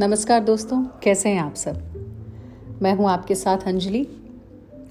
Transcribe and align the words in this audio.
नमस्कार 0.00 0.40
दोस्तों, 0.40 0.82
कैसे 1.02 1.28
हैं 1.28 1.40
आप 1.40 1.54
सब? 1.54 2.78
मैं 2.82 2.94
हूँ 2.94 3.08
आपके 3.08 3.34
साथ 3.34 3.58
अंजलि, 3.58 4.06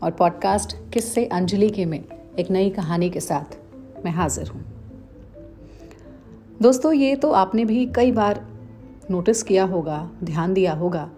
और 0.04 0.12
पॉडकास्ट 0.12 0.76
किससे 0.94 1.26
अंजलि 1.26 1.70
के 1.70 1.86
में 1.86 2.04
एक 2.40 2.52
नई 2.52 2.70
कहानी 2.70 3.10
के 3.10 3.20
साथ 3.20 3.58
मैं 4.06 4.12
हाजिर 4.12 4.48
हूँ। 4.48 4.62
दोस्तों, 6.62 6.94
ये 6.94 7.16
तो 7.16 7.32
आपने 7.32 7.66
भी 7.66 7.86
कई 7.86 8.12
बार 8.12 8.46
नोटिस 9.12 9.44
किया 9.44 9.64
होगा, 9.64 10.12
ध्यान 10.24 10.54
दिया 10.54 10.74
होगा, 10.74 11.10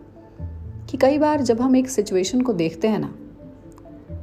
कि 0.90 0.98
कई 0.98 1.18
बार 1.18 1.42
जब 1.42 1.62
हम 1.62 1.76
एक 1.76 1.90
सिचुएशन 1.90 2.42
को 2.42 2.54
देखते 2.54 2.88
हैं 2.88 3.00
ना 3.00 3.14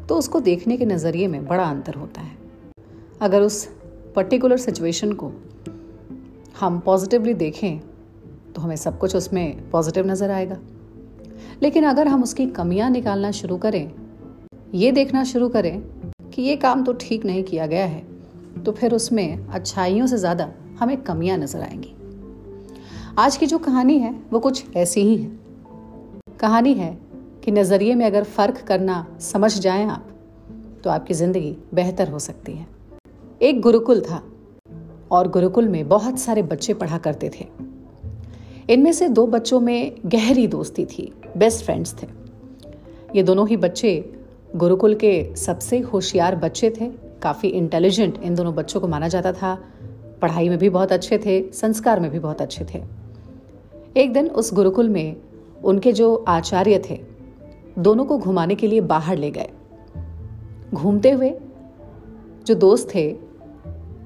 तो 0.08 0.16
उसको 0.16 0.40
देखने 0.40 0.76
के 0.76 0.86
नज़रिए 0.86 1.28
में 1.28 1.46
बड़ा 1.46 1.64
अंतर 1.64 1.94
होता 1.94 2.20
है। 2.20 2.36
अगर 3.20 3.42
उस 3.42 3.64
पर्टिकुलर 4.16 4.56
सिचुएशन 4.56 5.12
को 5.12 5.32
हम 6.60 6.80
पॉजिटिवली 6.80 7.34
देखें 7.34 7.89
तो 8.54 8.62
हमें 8.62 8.76
सब 8.76 8.98
कुछ 8.98 9.16
उसमें 9.16 9.70
पॉजिटिव 9.70 10.06
नज़र 10.06 10.30
आएगा। 10.30 10.58
लेकिन 11.62 11.84
अगर 11.84 12.08
हम 12.08 12.22
उसकी 12.22 12.46
कमियाँ 12.48 12.90
निकालना 12.90 13.30
शुरू 13.32 13.56
करें, 13.58 13.90
ये 14.74 14.92
देखना 14.92 15.24
शुरू 15.24 15.48
करें 15.48 15.80
कि 16.30 16.42
ये 16.42 16.56
काम 16.56 16.84
तो 16.84 16.92
ठीक 16.92 17.24
नहीं 17.24 17.42
किया 17.44 17.66
गया 17.66 17.84
है 17.86 18.02
तो 18.64 18.72
फिर 18.72 18.94
उसमें 18.94 19.46
अच्छाइयों 19.48 20.06
से 20.06 20.16
ज़्यादा 20.18 20.50
हमें 20.80 20.96
कमियाँ 21.02 21.36
नज़र 21.38 21.60
आएँगी। 21.60 21.94
आज 23.18 23.36
की 23.36 23.46
जो 23.46 23.58
कहानी 23.58 23.98
है, 23.98 24.14
वो 24.32 24.40
कुछ 24.40 24.76
ऐसी 24.76 25.00
ही 25.00 25.16
है। 25.16 25.30
कहानी 26.40 26.72
है 26.74 26.96
कि 27.44 27.50
नज़रिए 27.50 27.94
में 27.94 28.04
अगर 28.06 28.24
फ़र्क 28.26 28.60
करना 28.68 29.04
समझ 29.22 29.58
जाएँ 29.58 29.86
आप 29.86 30.06
तो 30.84 30.90
आपकी 30.90 31.14
ज़िंदगी 31.14 31.56
बेहतर 31.74 32.08
हो 32.08 32.18
सकती 32.18 32.52
है। 32.52 32.66
एक 33.42 33.60
गुरुकुल 33.60 34.00
था 34.00 34.22
और 35.10 35.28
गुरुकुल 35.28 35.68
में 35.68 35.88
बहुत 35.88 36.18
सारे 36.18 36.42
बच्चे 36.44 36.74
पढ़ा 36.74 36.98
करते 36.98 37.30
थे। 37.30 37.46
इनमें 38.70 38.92
से 38.92 39.08
दो 39.08 39.26
बच्चों 39.26 39.60
में 39.60 39.96
गहरी 40.06 40.46
दोस्ती 40.46 40.84
थी 40.84 41.12
बेस्ट 41.36 41.64
फ्रेंड्स 41.64 42.02
थे। 42.02 42.06
ये 43.16 43.22
दोनों 43.22 43.48
ही 43.48 43.56
बच्चे 43.56 44.12
गुरुकुल 44.56 44.94
के 44.94 45.36
सबसे 45.36 45.78
होशियार 45.78 46.36
बच्चे 46.36 46.70
थे। 46.70 46.90
काफ़ी 47.22 47.48
इंटेलिजेंट 47.48 48.22
इन 48.22 48.34
दोनों 48.34 48.54
बच्चों 48.54 48.80
को 48.80 48.88
माना 48.88 49.08
जाता 49.08 49.32
था। 49.32 49.64
पढ़ाई 50.22 50.48
में 50.48 50.58
भी 50.58 50.68
बहुत 50.68 50.92
अच्छे 50.92 51.18
थे, 51.18 51.52
संस्कार 51.52 52.00
में 52.00 52.10
भी 52.10 52.18
बहुत 52.18 52.42
अच्छे 52.42 52.66
थे। 52.74 52.82
एक 53.96 54.12
दिन 54.12 54.28
उस 54.28 54.54
गुरुकुल 54.54 54.88
में 54.88 55.16
उनके 55.64 55.92
जो 55.92 56.24
आचार्य 56.28 56.82
थे, 56.90 57.00
दोनों 57.78 58.04
को 58.04 58.18
घुमाने 58.18 58.54
के 58.54 58.66
लिए 58.66 58.80
बाहर 58.80 59.16
ले 59.16 59.30
गए। 59.30 59.48
घूमते 60.74 61.10
हुए 61.10 61.34
जो 62.46 62.54
दोस्त 62.54 62.94
थे, 62.94 63.16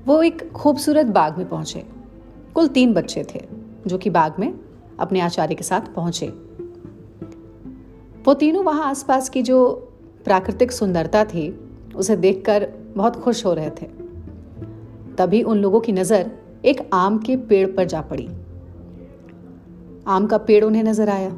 वो 0.07 0.23
एक 0.23 0.53
खूबसूरत 0.53 1.07
बाग 1.07 1.39
में 1.39 1.49
पहुँचे। 1.49 1.85
कुल 2.55 2.69
तीन 2.69 2.95
बच्चे 2.95 3.27
थे। 3.35 3.64
जो 3.87 3.99
कि 3.99 4.11
बाग 4.11 4.35
में 4.39 4.55
अपने 4.99 5.21
आचार्य 5.21 5.55
के 5.55 5.65
साथ 5.65 5.81
पहुँचे। 5.81 6.27
वो 8.25 8.35
तीनों 8.35 8.65
वहाँ 8.65 8.85
आसपास 8.85 9.29
की 9.29 9.43
जो 9.43 9.73
प्राकृतिक 10.25 10.73
सुंदरता 10.73 11.25
थी, 11.25 11.61
उसे 11.97 12.17
देखकर 12.17 12.69
बहुत 12.97 13.17
खुश 13.17 13.47
हो 13.47 13.55
रहे 13.55 13.71
थे। 13.71 13.87
तभी 15.19 15.43
उन 15.43 15.59
लोगों 15.59 15.81
की 15.81 15.93
नज़र 15.93 16.31
एक 16.65 16.91
आम 16.93 17.19
के 17.19 17.37
पेड़ 17.37 17.67
पर 17.69 17.85
जा 17.85 18.01
पड़ी। 18.01 18.29
आम 20.07 20.27
का 20.27 20.39
पेड़ 20.39 20.65
उन्हें 20.65 20.83
नज़र 20.83 21.09
आया। 21.09 21.31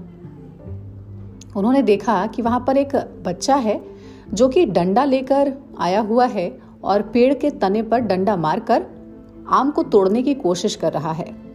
उन्होंने 1.56 1.82
देखा 1.82 2.26
कि 2.26 2.42
वहाँ 2.42 2.64
पर 2.66 2.76
एक 2.76 2.96
बच्चा 2.96 3.54
है, 3.54 3.82
जो 4.34 4.48
कि 4.48 4.66
डंडा 4.66 5.04
लेकर 5.04 5.52
आया 5.78 6.00
हुआ 6.00 6.26
है 6.26 6.58
और 6.84 7.02
पेड़ 7.02 7.34
के 7.34 7.50
तने 7.50 7.82
पर 7.82 7.98
डंडा 7.98 8.36
मारकर 8.36 8.86
आम 9.48 9.70
को 9.70 9.82
तोड़ने 9.82 10.22
की 10.22 10.34
कोशिश 10.34 10.74
कर 10.74 10.92
रहा 10.92 11.12
है। 11.12 11.45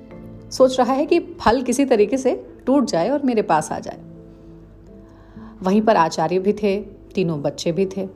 सोच 0.52 0.80
रहा 0.80 0.94
है 0.94 1.06
कि 1.06 1.20
फल 1.20 1.62
किसी 1.62 1.86
तरीके 1.86 2.18
से 2.18 2.48
टूट 2.66 2.86
जाए 2.86 3.10
और 3.10 3.24
मेरे 3.24 3.42
पास 3.42 3.72
आ 3.72 3.80
जाए। 3.80 4.00
वहीं 5.64 5.82
पर 5.82 5.96
आचार्य 5.96 6.40
भी 6.40 6.54
थे, 6.54 6.82
तीनों 7.16 7.42
बच्चे 7.42 7.72
भी 7.72 7.86
थे। 7.98 8.10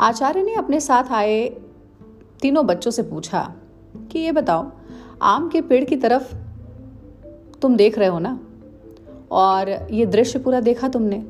आचार्य 0.00 0.42
ने 0.42 0.54
अपने 0.54 0.80
साथ 0.80 1.04
आए, 1.04 1.48
तीनों 2.42 2.66
बच्चों 2.66 2.90
से 2.90 3.02
पूछा 3.02 3.54
कि 4.12 4.18
ये 4.18 4.32
बताओ, 4.32 4.72
आम 5.22 5.48
के 5.48 5.60
पेड़ 5.60 5.84
की 5.84 5.96
तरफ़ 5.96 6.34
तुम 7.62 7.76
देख 7.76 7.98
रहे 7.98 8.08
हो 8.08 8.18
ना? 8.18 8.40
और 9.30 9.88
ये 9.90 10.06
दृश्य 10.06 10.38
पूरा 10.38 10.60
देखा 10.60 10.88
तुमने? 10.88 11.20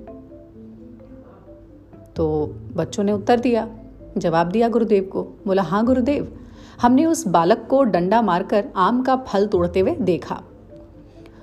तो 2.16 2.54
बच्चों 2.76 3.04
ने 3.04 3.12
उत्तर 3.12 3.40
दिया, 3.40 3.76
जवाब 4.18 4.46
दिया 4.46 4.68
गुरुदेव 4.68 5.04
को। 5.04 5.22
बोला 5.22 5.62
हाँ 5.62 5.86
गुरुदेव 5.86 6.38
हमने 6.82 7.06
उस 7.06 7.26
बालक 7.26 7.66
को 7.70 7.82
डंडा 7.82 8.22
मारकर 8.22 8.64
आम 8.76 9.02
का 9.02 9.16
फल 9.16 9.46
तोड़ते 9.46 9.80
हुए 9.80 9.94
देखा। 9.94 10.42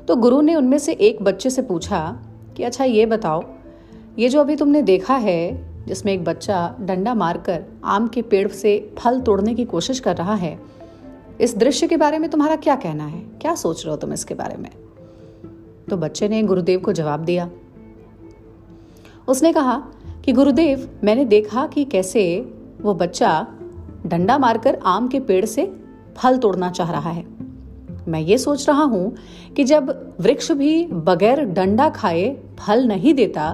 तो 0.07 0.16
गुरु 0.16 0.41
ने 0.41 0.55
उनमें 0.55 0.77
से 0.77 0.94
एक 0.94 1.21
बच्चे 1.21 1.49
से 1.49 1.61
पूछा 1.61 2.19
कि 2.57 2.63
अच्छा 2.63 2.83
ये 2.83 3.05
बताओ, 3.05 3.44
ये 4.19 4.29
जो 4.29 4.41
अभी 4.41 4.55
तुमने 4.55 4.81
देखा 4.81 5.16
है, 5.16 5.69
जिसमें 5.85 6.13
एक 6.13 6.23
बच्चा 6.23 6.75
डंडा 6.81 7.13
मारकर 7.13 7.63
आम 7.83 8.07
के 8.07 8.21
पेड़ 8.21 8.47
से 8.47 8.94
फल 8.99 9.21
तोड़ने 9.21 9.53
की 9.53 9.66
कोशिश 9.66 9.99
कर 9.99 10.17
रहा 10.17 10.35
है, 10.35 10.59
इस 11.41 11.57
दृश्य 11.57 11.88
के 11.88 11.97
बारे 11.97 12.19
में 12.19 12.29
तुम्हारा 12.29 12.55
क्या 12.55 12.75
कहना 12.75 13.05
है? 13.05 13.19
क्या 13.19 13.55
सोच 13.55 13.85
रहे 13.85 13.91
हो 13.91 13.97
तुम 13.97 14.13
इसके 14.13 14.33
बारे 14.33 14.57
में? 14.57 14.69
तो 15.89 15.97
बच्चे 15.97 16.27
ने 16.27 16.44
गुरुदेव 16.44 16.79
को 16.79 16.94
जवाब 16.94 17.19
दिया। 17.19 17.50
उसने 19.27 19.53
कहा 19.53 19.83
कि, 20.25 20.31
गुरुदेव, 20.31 21.00
मैंने 21.03 21.25
देखा 21.25 21.67
कि 21.67 21.85
कैसे 21.85 22.53
वो 22.81 22.94
बच्चा 22.94 23.47
डंडा 24.13 24.38
मारकर 24.38 24.79
आम 24.85 25.07
के 25.07 25.19
पेड़ 25.19 25.46
से 25.46 25.72
फल 26.18 26.38
तोड़ना 26.38 26.72
चाह 26.72 26.91
रहा 26.91 27.09
है। 27.09 27.25
मैं 28.07 28.19
ये 28.19 28.38
सोच 28.38 28.68
रहा 28.69 28.84
हूँ 28.84 29.16
कि 29.56 29.63
जब 29.63 30.16
वृक्ष 30.19 30.51
भी 30.51 30.85
बगैर 30.88 31.44
डंडा 31.46 31.90
खाए 31.90 32.29
फल 32.59 32.85
नहीं 32.88 33.13
देता 33.13 33.53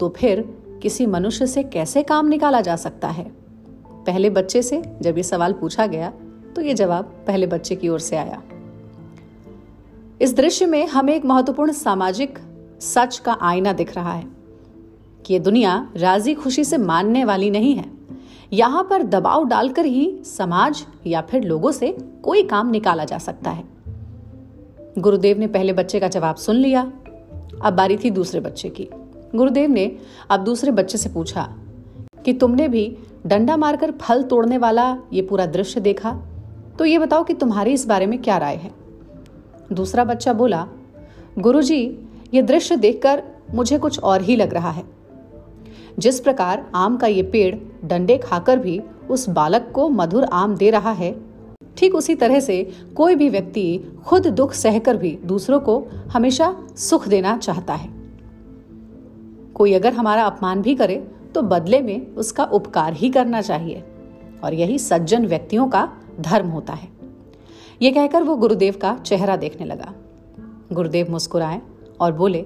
तो 0.00 0.08
फिर 0.08 0.44
किसी 0.82 1.06
मनुष्य 1.06 1.46
से 1.46 1.62
कैसे 1.62 2.02
काम 2.02 2.26
निकाला 2.26 2.60
जा 2.60 2.76
सकता 2.76 3.08
है? 3.08 3.24
पहले 4.06 4.30
बच्चे 4.30 4.62
से 4.62 4.82
जब 5.02 5.16
ये 5.16 5.22
सवाल 5.22 5.52
पूछा 5.52 5.86
गया 5.86 6.12
तो 6.56 6.62
ये 6.62 6.74
जवाब 6.74 7.04
पहले 7.26 7.46
बच्चे 7.46 7.76
की 7.76 7.88
ओर 7.88 8.00
से 8.00 8.16
आया। 8.16 8.42
इस 10.20 10.36
दृश्य 10.36 10.66
में 10.66 10.86
हमें 10.86 11.14
एक 11.14 11.24
महत्वपूर्ण 11.24 11.72
सामाजिक 11.72 12.38
सच 12.80 13.18
का 13.18 13.38
आईना 13.42 13.72
दिख 13.72 13.94
रहा 13.94 14.12
है 14.12 14.26
कि 15.26 15.34
ये 15.34 15.40
दुनिया 15.40 15.90
राज़ी 15.96 16.34
खुशी 16.34 16.64
से 16.64 16.78
मानने 16.78 17.24
वाली 17.24 17.50
नहीं 17.50 17.74
है। 17.74 17.97
यहाँ 18.52 18.86
पर 18.90 19.02
दबाव 19.02 19.44
डालकर 19.44 19.84
ही 19.84 20.20
समाज 20.24 20.86
या 21.06 21.20
फिर 21.20 21.42
लोगों 21.42 21.72
से 21.72 21.96
कोई 22.22 22.42
काम 22.42 22.70
निकाला 22.70 23.04
जा 23.04 23.18
सकता 23.18 23.50
है। 23.50 23.64
गुरुदेव 24.98 25.38
ने 25.38 25.46
पहले 25.46 25.72
बच्चे 25.72 26.00
का 26.00 26.08
जवाब 26.08 26.36
सुन 26.36 26.56
लिया, 26.56 26.92
अब 27.62 27.74
बारी 27.74 27.96
थी 27.96 28.10
दूसरे 28.10 28.40
बच्चे 28.40 28.68
की। 28.68 28.88
गुरुदेव 29.34 29.70
ने 29.70 29.96
अब 30.30 30.44
दूसरे 30.44 30.70
बच्चे 30.70 30.98
से 30.98 31.08
पूछा 31.08 31.48
कि 32.24 32.32
तुमने 32.32 32.68
भी 32.68 32.96
डंडा 33.26 33.56
मारकर 33.56 33.90
फल 33.90 34.22
तोड़ने 34.22 34.58
वाला 34.58 34.96
ये 35.12 35.22
पूरा 35.22 35.46
दृश्य 35.46 35.80
देखा? 35.80 36.18
तो 36.78 36.84
ये 36.84 36.98
बताओ 36.98 37.24
कि 37.24 37.34
तुम्हारी 37.34 37.72
इस 37.72 37.86
बारे 37.86 38.06
में 38.06 38.22
क्या 38.22 38.38
राय 38.38 38.56
है? 38.56 38.70
दूसरा 39.72 40.04
बच्चा 40.04 40.32
बोला, 40.32 40.66
गुरुजी, 41.38 41.98
ये 42.34 42.42
दृश्य 42.42 42.76
देखकर 42.76 43.22
मुझे 43.54 43.78
कुछ 43.78 44.00
और 44.00 44.22
ही 44.22 44.36
लग 44.36 44.54
रहा 44.54 44.70
है। 44.70 44.97
जिस 45.98 46.20
प्रकार 46.20 46.64
आम 46.74 46.96
का 46.96 47.06
ये 47.06 47.22
पेड़ 47.22 47.54
डंडे 47.88 48.16
खाकर 48.18 48.58
भी 48.58 48.80
उस 49.10 49.28
बालक 49.28 49.70
को 49.74 49.88
मधुर 49.90 50.24
आम 50.24 50.56
दे 50.56 50.70
रहा 50.70 50.92
है, 50.92 51.14
ठीक 51.76 51.94
उसी 51.94 52.14
तरह 52.14 52.40
से 52.40 52.62
कोई 52.96 53.14
भी 53.14 53.28
व्यक्ति 53.28 53.78
खुद 54.06 54.26
दुख 54.28 54.52
सहकर 54.52 54.96
भी 54.96 55.18
दूसरों 55.24 55.60
को 55.60 55.78
हमेशा 56.12 56.54
सुख 56.78 57.06
देना 57.08 57.36
चाहता 57.38 57.74
है। 57.74 57.88
कोई 59.54 59.72
अगर 59.74 59.92
हमारा 59.92 60.24
अपमान 60.24 60.62
भी 60.62 60.74
करे 60.74 60.96
तो 61.34 61.42
बदले 61.44 61.80
में 61.80 62.14
उसका 62.14 62.44
उपकार 62.44 62.92
ही 62.92 63.10
करना 63.10 63.40
चाहिए, 63.42 63.82
और 64.44 64.54
यही 64.54 64.78
सज्जन 64.78 65.26
व्यक्तियों 65.26 65.68
का 65.68 65.88
धर्म 66.20 66.48
होता 66.48 66.72
है। 66.72 66.88
यह 67.82 67.92
कहकर 67.92 68.22
वो 68.22 68.36
गुरुदेव 68.36 68.78
का 68.82 68.96
चेहरा 68.96 69.36
देखने 69.36 69.66
लगा। 69.66 69.92
गुरुदेव 70.72 71.10
मुस्कुराए 71.10 71.60
और 72.00 72.12
बोले, 72.12 72.44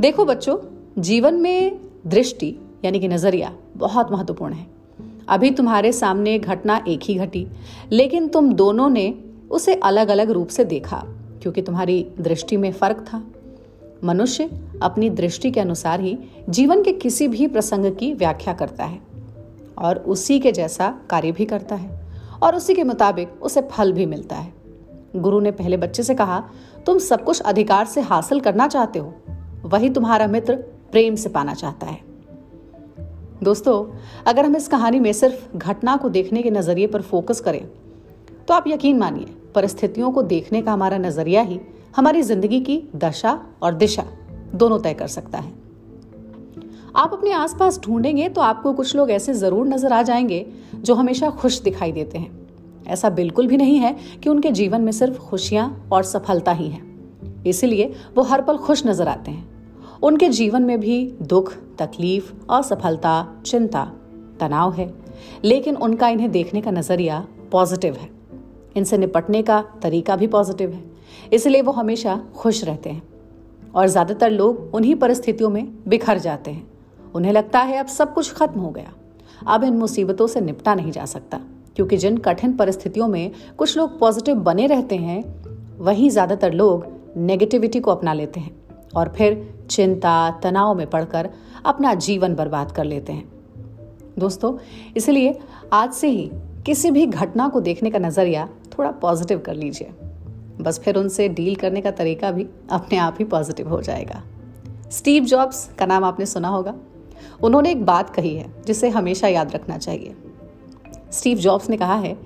देखो 0.00 0.24
बच्चों, 0.24 0.56
जीवन 0.98 1.34
में 1.34 1.78
दृष्टि 2.06 2.56
यानी 2.84 3.00
कि 3.00 3.08
नज़रिया 3.08 3.52
बहुत 3.76 4.12
महत्वपूर्ण 4.12 4.54
है। 4.54 4.66
अभी 5.28 5.50
तुम्हारे 5.50 5.92
सामने 5.92 6.38
घटना 6.38 6.84
एक 6.88 7.00
ही 7.02 7.14
घटी, 7.14 7.46
लेकिन 7.92 8.28
तुम 8.28 8.52
दोनों 8.52 8.88
ने 8.88 9.14
उसे 9.50 9.74
अलग 9.74 10.08
अलग 10.08 10.30
रूप 10.30 10.48
से 10.48 10.64
देखा, 10.64 11.02
क्योंकि 11.42 11.62
तुम्हारी 11.62 12.06
दृष्टि 12.20 12.56
में 12.56 12.72
फ़र्क 12.72 13.04
था। 13.12 13.22
मनुष्य 14.04 14.50
अपनी 14.82 15.10
दृष्टि 15.10 15.50
के 15.50 15.60
अनुसार 15.60 16.00
ही 16.00 16.18
जीवन 16.48 16.82
के 16.82 16.92
किसी 16.92 17.28
भी 17.28 17.46
प्रसंग 17.46 17.94
की 17.96 18.12
व्याख्या 18.14 18.54
करता 18.54 18.84
है, 18.84 19.00
और 19.78 19.98
उसी 19.98 20.40
के 20.40 20.52
जैसा 20.52 20.94
कार्य 21.10 21.32
भी 21.32 21.44
करता 21.44 21.74
है, 21.74 22.00
और 22.42 22.56
उसी 22.56 22.74
के 22.74 22.84
मुताबिक 22.84 23.42
उसे 23.42 23.60
फल 23.62 23.92
भी 23.92 24.06
मिलता 24.06 24.36
है। 24.36 24.52
गुरु 25.16 25.40
ने 25.40 25.50
पहले 25.50 25.76
बच्चे 25.76 26.02
से 26.02 26.14
कहा, 26.14 26.44
तुम 26.86 26.98
सब 26.98 27.24
कुछ 27.24 27.40
अधिकार 27.40 27.86
से 27.86 28.00
हासिल 28.00 28.40
करना 28.40 28.68
चाहते 28.68 28.98
हो, 28.98 29.14
वही 29.64 29.90
तुम्हारा 29.90 30.26
मित्र 30.26 30.56
प्रेम 30.92 31.14
से 31.14 31.28
पाना 31.28 31.54
चाहता 31.54 31.86
है। 31.86 32.05
दोस्तों, 33.42 33.84
अगर 34.26 34.44
हम 34.44 34.56
इस 34.56 34.68
कहानी 34.68 34.98
में 35.00 35.12
सिर्फ़ 35.12 35.56
घटना 35.56 35.96
को 35.96 36.08
देखने 36.08 36.42
के 36.42 36.50
नज़रिए 36.50 36.86
पर 36.86 37.02
फोकस 37.02 37.40
करें 37.40 37.66
तो 38.48 38.54
आप 38.54 38.64
यकीन 38.68 38.98
मानिए, 38.98 39.26
परिस्थितियों 39.54 40.10
को 40.12 40.22
देखने 40.22 40.62
का 40.62 40.72
हमारा 40.72 40.98
नज़रिया 40.98 41.42
ही 41.42 41.60
हमारी 41.96 42.22
ज़िंदगी 42.22 42.60
की 42.60 42.82
दशा 42.96 43.38
और 43.62 43.74
दिशा 43.74 44.04
दोनों 44.54 44.78
तय 44.78 44.94
कर 44.94 45.06
सकता 45.08 45.38
है। 45.38 45.52
आप 46.96 47.12
अपने 47.12 47.32
आसपास 47.32 47.80
ढूंढेंगे 47.80 48.28
तो 48.28 48.40
आपको 48.40 48.72
कुछ 48.72 48.94
लोग 48.96 49.10
ऐसे 49.10 49.34
ज़रूर 49.34 49.66
नज़र 49.66 49.92
आ 49.92 50.02
जाएँगे 50.02 50.44
जो 50.76 50.94
हमेशा 50.94 51.30
खुश 51.32 51.60
दिखाई 51.60 51.92
देते 51.92 52.18
हैं। 52.18 52.30
ऐसा 52.86 53.10
बिल्कुल 53.10 53.46
भी 53.46 53.56
नहीं 53.56 53.76
है 53.78 53.94
कि 54.22 54.28
उनके 54.28 54.50
जीवन 54.52 54.80
में 54.80 54.92
सिर्फ़ 54.92 55.18
खुशियाँ 55.20 55.88
और 55.92 56.02
सफलता 56.04 56.52
ही 56.52 56.68
है। 56.68 56.80
इसलिए 57.46 57.92
वो 58.16 58.22
हर 58.22 58.42
पल 58.42 58.56
खुश 58.58 58.86
नज़र 58.86 59.08
आते 59.08 59.30
हैं। 59.30 60.00
उनके 60.02 60.28
जीवन 60.30 60.62
में 60.62 60.78
भी 60.80 60.98
दुख 61.22 61.52
तकलीफ़, 61.78 62.32
असफलता, 62.50 63.42
चिंता, 63.46 63.92
तनाव 64.40 64.72
है। 64.72 64.94
लेकिन 65.44 65.76
उनका 65.76 66.08
इन्हें 66.08 66.30
देखने 66.30 66.60
का 66.60 66.70
नज़रिया 66.70 67.26
पॉजिटिव 67.52 67.94
है। 67.94 68.10
इनसे 68.76 68.98
निपटने 68.98 69.42
का 69.42 69.64
तरीका 69.82 70.16
भी 70.16 70.26
पॉजिटिव 70.26 70.70
है। 70.70 70.84
इसलिए 71.32 71.62
वो 71.62 71.72
हमेशा 71.72 72.24
खुश 72.36 72.64
रहते 72.64 72.90
हैं। 72.90 73.02
और 73.74 73.86
ज़्यादातर 73.86 74.30
लोग 74.30 74.70
उन्हीं 74.74 74.94
परिस्थितियों 74.94 75.50
में 75.50 75.74
बिखर 75.88 76.18
जाते 76.18 76.50
हैं। 76.50 76.68
उन्हें 77.14 77.32
लगता 77.32 77.60
है 77.60 77.78
अब 77.78 77.86
सब 77.86 78.14
कुछ 78.14 78.32
खत्म 78.32 78.60
हो 78.60 78.70
गया। 78.70 78.92
अब 79.46 79.64
इन 79.64 79.74
मुसीबतों 79.74 80.26
से 80.26 80.40
निपटा 80.40 80.74
नहीं 80.74 80.92
जा 80.92 81.04
सकता। 81.04 81.40
क्योंकि 81.76 81.96
जिन 81.96 82.16
कठिन 82.16 82.52
परिस्थितियों 82.52 83.08
में 83.08 83.30
कुछ 83.58 83.76
लोग 83.76 83.98
पॉजिटिव 83.98 84.36
बने 84.36 84.66
रहते 84.66 84.96
हैं, 84.96 85.42
वहीं 85.78 86.10
ज़्यादातर 86.10 86.52
लोग 86.52 86.86
नेगेटिविटी 87.16 87.80
को 87.80 87.90
अपना 87.90 88.12
लेते 88.12 88.40
हैं। 88.40 88.65
और 88.96 89.08
फिर 89.08 89.54
चिंता, 89.70 90.30
तनाव 90.30 90.74
में 90.74 90.90
पड़कर 90.90 91.30
अपना 91.64 91.94
जीवन 91.94 92.34
बर्बाद 92.34 92.72
कर 92.72 92.84
लेते 92.84 93.12
हैं। 93.12 93.32
दोस्तों, 94.18 94.56
इसलिए 94.96 95.38
आज 95.72 95.92
से 95.92 96.08
ही 96.08 96.30
किसी 96.66 96.90
भी 96.90 97.06
घटना 97.06 97.48
को 97.48 97.60
देखने 97.60 97.90
का 97.90 97.98
नज़रिया 97.98 98.48
थोड़ा 98.78 98.90
पॉजिटिव 98.90 99.38
कर 99.38 99.54
लीजिए। 99.54 99.88
बस 100.60 100.78
फिर 100.78 100.96
उनसे 100.96 101.28
डील 101.28 101.54
करने 101.54 101.80
का 101.80 101.90
तरीका 101.90 102.30
भी 102.30 102.46
अपने 102.70 102.98
आप 102.98 103.16
ही 103.18 103.24
पॉजिटिव 103.24 103.68
हो 103.68 103.82
जाएगा। 103.82 104.22
स्टीव 104.90 105.24
जॉब्स 105.24 105.70
का 105.78 105.86
नाम 105.86 106.04
आपने 106.04 106.26
सुना 106.26 106.48
होगा। 106.48 106.74
उन्होंने 107.42 107.70
एक 107.70 107.84
बात 107.84 108.10
कही 108.10 108.36
है 108.36 108.62
जिसे 108.66 108.88
हमेशा 108.88 109.28
याद 109.28 109.52
रखना 109.52 109.78
चाहिए। 109.78 110.16
स्टीव 111.12 111.38
जॉब्स 111.38 111.70
ने 111.70 111.76
कहा 111.76 111.94
है 111.94 112.16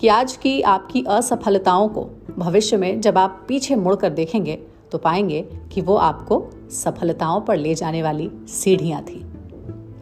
कि 0.00 0.08
आज 0.08 0.36
की 0.36 0.62
आपकी 0.62 1.04
असफलताओं 1.08 1.88
को 1.88 2.10
भविष्य 2.38 2.76
में 2.76 3.00
जब 3.00 3.18
आप 3.18 3.44
पीछे 3.48 3.74
मुड़कर 3.74 4.10
देखेंगे 4.10 4.58
तो 4.92 4.98
पाएँगे 4.98 5.42
कि 5.72 5.80
वो 5.80 5.96
आपको 5.96 6.42
सफलताओं 6.70 7.40
पर 7.40 7.56
ले 7.56 7.74
जाने 7.74 8.02
वाली 8.02 8.30
सीढ़ियाँ 8.48 9.02
थी। 9.02 9.24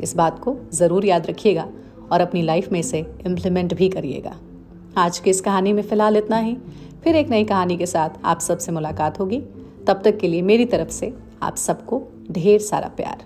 इस 0.03 0.17
बात 0.17 0.39
को 0.39 0.57
ज़रूर 0.73 1.05
याद 1.05 1.27
रखिएगा 1.27 1.69
और 2.13 2.21
अपनी 2.21 2.43
लाइफ 2.43 2.73
में 2.73 2.81
इसे 2.81 2.99
इम्प्लीमेंट 3.27 3.75
भी 3.75 3.89
करिएगा। 3.89 4.37
आज 4.97 5.19
की 5.19 5.31
इस 5.31 5.41
कहानी 5.41 5.73
में 5.73 5.83
फ़िलहाल 5.83 6.17
इतना 6.17 6.39
ही। 6.39 6.57
फिर 7.05 7.17
एक 7.17 7.29
नई 7.29 7.45
कहानी 7.45 7.77
के 7.77 7.87
साथ 7.87 8.11
आप 8.25 8.41
सबसे 8.41 8.73
मुलाकात 8.73 9.21
होगी। 9.21 9.41
तब 9.87 10.01
तक 10.05 10.19
के 10.19 10.29
लिए 10.29 10.43
मेरी 10.43 10.65
तरफ़ 10.65 10.89
से 10.89 11.15
आप 11.43 11.57
सबको 11.57 12.03
ढेर 12.31 12.61
सारा 12.61 12.89
प्यार। 12.89 13.25